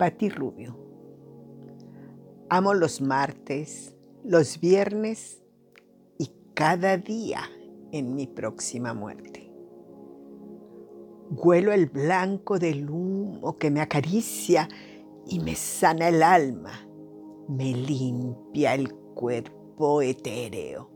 Pati 0.00 0.30
Rubio. 0.30 0.78
Amo 2.48 2.72
los 2.72 3.02
martes, 3.02 3.94
los 4.24 4.58
viernes 4.58 5.42
y 6.16 6.32
cada 6.54 6.96
día 6.96 7.42
en 7.92 8.14
mi 8.14 8.26
próxima 8.26 8.94
muerte. 8.94 9.52
Huelo 11.28 11.74
el 11.74 11.84
blanco 11.84 12.58
del 12.58 12.88
humo 12.88 13.58
que 13.58 13.70
me 13.70 13.82
acaricia 13.82 14.70
y 15.26 15.38
me 15.40 15.54
sana 15.54 16.08
el 16.08 16.22
alma, 16.22 16.88
me 17.46 17.74
limpia 17.74 18.72
el 18.76 18.94
cuerpo 18.94 20.00
etéreo. 20.00 20.90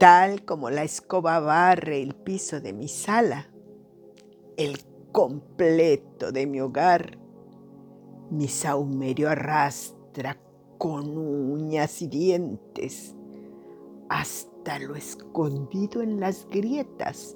Tal 0.00 0.44
como 0.44 0.70
la 0.70 0.82
escoba 0.82 1.38
barre 1.38 2.02
el 2.02 2.16
piso 2.16 2.60
de 2.60 2.72
mi 2.72 2.88
sala, 2.88 3.52
el 4.56 4.95
completo 5.16 6.30
de 6.30 6.46
mi 6.46 6.60
hogar, 6.60 7.16
mi 8.30 8.48
saumerio 8.48 9.30
arrastra 9.30 10.38
con 10.76 11.16
uñas 11.16 12.02
y 12.02 12.08
dientes 12.08 13.16
hasta 14.10 14.78
lo 14.78 14.94
escondido 14.94 16.02
en 16.02 16.20
las 16.20 16.46
grietas 16.50 17.34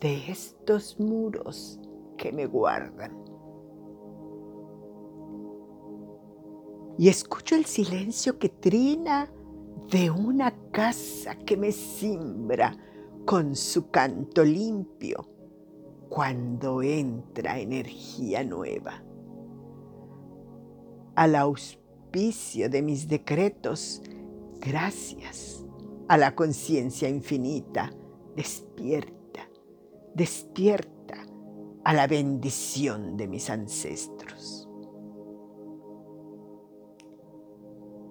de 0.00 0.30
estos 0.30 1.00
muros 1.00 1.80
que 2.16 2.30
me 2.30 2.46
guardan. 2.46 3.20
Y 6.96 7.08
escucho 7.08 7.56
el 7.56 7.64
silencio 7.64 8.38
que 8.38 8.50
trina 8.50 9.28
de 9.90 10.12
una 10.12 10.54
casa 10.70 11.34
que 11.34 11.56
me 11.56 11.72
simbra 11.72 12.76
con 13.24 13.56
su 13.56 13.90
canto 13.90 14.44
limpio 14.44 15.39
cuando 16.10 16.82
entra 16.82 17.60
energía 17.60 18.42
nueva. 18.42 19.02
Al 21.14 21.36
auspicio 21.36 22.68
de 22.68 22.82
mis 22.82 23.06
decretos, 23.06 24.02
gracias 24.60 25.64
a 26.08 26.18
la 26.18 26.34
conciencia 26.34 27.08
infinita, 27.08 27.92
despierta, 28.34 29.48
despierta 30.12 31.24
a 31.84 31.94
la 31.94 32.08
bendición 32.08 33.16
de 33.16 33.28
mis 33.28 33.48
ancestros. 33.48 34.68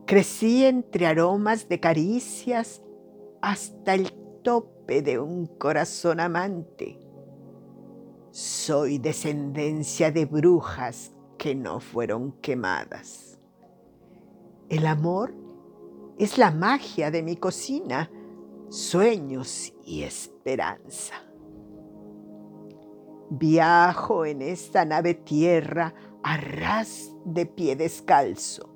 Crecí 0.06 0.64
entre 0.64 1.06
aromas 1.06 1.68
de 1.68 1.82
caricias 1.82 2.82
hasta 3.42 3.94
el 3.94 4.14
tope 4.42 5.02
de 5.02 5.20
un 5.20 5.46
corazón 5.46 6.22
amante. 6.22 7.09
Soy 8.70 9.00
descendencia 9.00 10.12
de 10.12 10.26
brujas 10.26 11.12
que 11.40 11.56
no 11.56 11.80
fueron 11.80 12.34
quemadas. 12.34 13.40
El 14.70 14.86
amor 14.86 15.34
es 16.20 16.38
la 16.38 16.52
magia 16.52 17.10
de 17.10 17.24
mi 17.24 17.36
cocina, 17.36 18.12
sueños 18.70 19.74
y 19.84 20.04
esperanza. 20.04 21.16
Viajo 23.32 24.28
en 24.28 24.44
esta 24.44 24.86
nave 24.86 25.16
tierra 25.16 25.96
a 26.22 26.38
ras 26.38 27.12
de 27.26 27.48
pie 27.48 27.76
descalzo, 27.76 28.70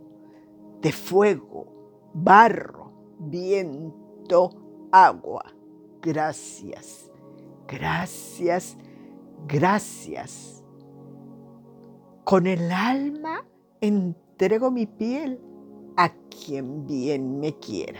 de 0.81 0.91
fuego, 0.91 2.11
barro, 2.15 2.91
viento, 3.19 4.49
agua. 4.91 5.53
Gracias, 6.01 7.11
gracias, 7.67 8.75
gracias. 8.75 8.92
Con 12.23 12.47
el 12.47 12.71
alma 12.71 13.45
entrego 13.81 14.71
mi 14.71 14.87
piel 14.87 15.39
a 15.95 16.09
quien 16.29 16.85
bien 16.87 17.39
me 17.39 17.57
quiera. 17.59 17.99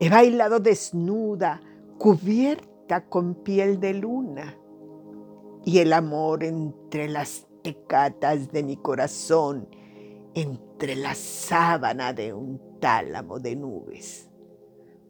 He 0.00 0.08
bailado 0.08 0.60
desnuda, 0.60 1.60
cubierta 1.98 3.08
con 3.08 3.34
piel 3.34 3.80
de 3.80 3.94
luna, 3.94 4.56
y 5.64 5.78
el 5.78 5.92
amor 5.92 6.44
entre 6.44 7.08
las 7.08 7.46
tecatas 7.62 8.52
de 8.52 8.62
mi 8.62 8.76
corazón, 8.76 9.68
entre 10.34 10.94
la 10.94 11.14
sábana 11.14 12.12
de 12.12 12.32
un 12.32 12.78
tálamo 12.80 13.40
de 13.40 13.56
nubes, 13.56 14.30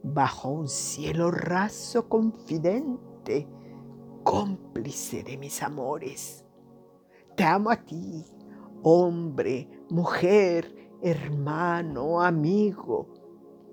bajo 0.02 0.48
un 0.48 0.68
cielo 0.68 1.30
raso 1.30 2.08
confidente, 2.08 3.46
cómplice 4.28 5.22
de 5.22 5.38
mis 5.38 5.62
amores. 5.62 6.44
Te 7.34 7.44
amo 7.44 7.70
a 7.70 7.76
ti, 7.76 8.26
hombre, 8.82 9.66
mujer, 9.88 10.90
hermano, 11.00 12.20
amigo, 12.20 13.08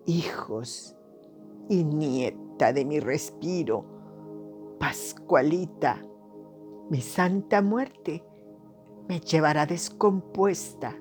hijos 0.06 0.96
y 1.68 1.84
nieta 1.84 2.72
de 2.72 2.86
mi 2.86 3.02
respiro, 3.02 3.84
Pascualita, 4.80 6.02
mi 6.90 7.02
santa 7.02 7.62
muerte 7.62 8.24
me 9.10 9.20
llevará 9.20 9.66
descompuesta 9.66 10.96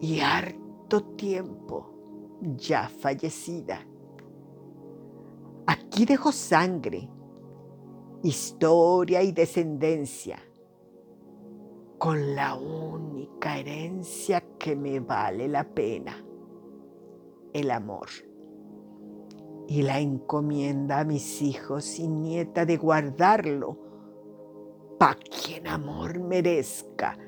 y 0.00 0.20
harto 0.20 1.04
tiempo 1.16 2.38
ya 2.40 2.88
fallecida. 2.88 3.86
Aquí 5.66 6.06
dejo 6.06 6.32
sangre, 6.32 7.10
historia 8.22 9.22
y 9.22 9.32
descendencia 9.32 10.38
con 11.98 12.34
la 12.34 12.56
única 12.56 13.58
herencia 13.58 14.42
que 14.58 14.76
me 14.76 15.00
vale 15.00 15.48
la 15.48 15.64
pena, 15.64 16.24
el 17.52 17.70
amor. 17.70 18.08
Y 19.66 19.82
la 19.82 20.00
encomienda 20.00 21.00
a 21.00 21.04
mis 21.04 21.42
hijos 21.42 21.98
y 21.98 22.08
nieta 22.08 22.64
de 22.64 22.76
guardarlo 22.76 23.78
pa' 24.98 25.16
quien 25.16 25.66
amor 25.66 26.20
merezca 26.20 27.18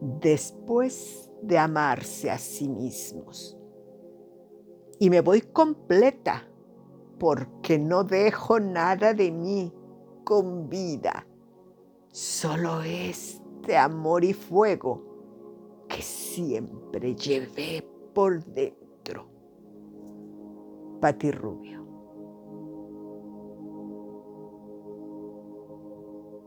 después 0.00 1.30
de 1.42 1.58
amarse 1.58 2.30
a 2.30 2.38
sí 2.38 2.68
mismos. 2.68 3.56
Y 4.98 5.10
me 5.10 5.20
voy 5.20 5.42
completa 5.42 6.48
porque 7.18 7.78
no 7.78 8.04
dejo 8.04 8.58
nada 8.60 9.12
de 9.12 9.30
mí 9.30 9.72
con 10.30 10.68
vida. 10.68 11.26
Solo 12.12 12.82
es 12.82 13.42
de 13.66 13.76
amor 13.76 14.22
y 14.22 14.32
fuego 14.32 15.02
que 15.88 16.00
siempre 16.00 17.16
llevé 17.16 17.84
por 18.14 18.44
dentro. 18.44 19.26
Pati 21.00 21.32
Rubio. 21.32 21.79